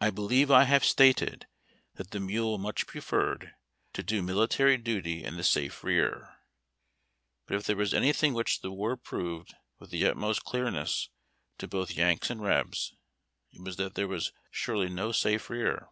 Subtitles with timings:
[0.00, 1.48] I believe I have stated
[1.94, 3.52] that the mule much preferred
[3.94, 6.36] to do military duty in the safe rear;
[7.46, 11.08] but if there was anything which the war proved with the utmost clearness
[11.58, 12.94] to both Yanks and Rebs,
[13.50, 15.88] it was that there was surely no safe rear.